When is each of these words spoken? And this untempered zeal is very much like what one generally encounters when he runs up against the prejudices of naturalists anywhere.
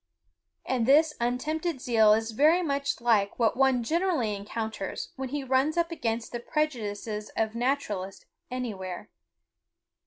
And 0.65 0.87
this 0.87 1.13
untempered 1.19 1.79
zeal 1.79 2.13
is 2.13 2.31
very 2.31 2.63
much 2.63 2.99
like 3.01 3.37
what 3.37 3.55
one 3.55 3.83
generally 3.83 4.33
encounters 4.35 5.09
when 5.15 5.29
he 5.29 5.43
runs 5.43 5.77
up 5.77 5.91
against 5.91 6.31
the 6.31 6.39
prejudices 6.39 7.29
of 7.37 7.53
naturalists 7.53 8.25
anywhere. 8.49 9.11